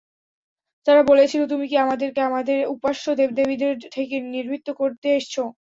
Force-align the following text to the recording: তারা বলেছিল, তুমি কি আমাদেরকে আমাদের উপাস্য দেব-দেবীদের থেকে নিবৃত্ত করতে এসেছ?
তারা 0.87 1.01
বলেছিল, 1.03 1.41
তুমি 1.51 1.65
কি 1.67 1.85
আমাদেরকে 1.85 2.21
আমাদের 2.29 2.57
উপাস্য 2.75 3.05
দেব-দেবীদের 3.19 3.73
থেকে 3.95 4.15
নিবৃত্ত 4.31 4.67
করতে 4.81 5.07
এসেছ? 5.11 5.35